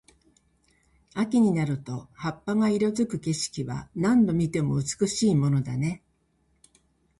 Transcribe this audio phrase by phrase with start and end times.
[1.13, 6.01] 秋になると葉っぱが色付く景色は、何度見ても美しいものだね。